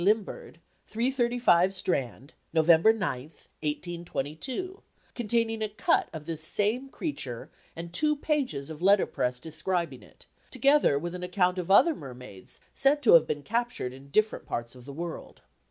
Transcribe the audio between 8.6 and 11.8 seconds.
of letter press describing it, together with an account of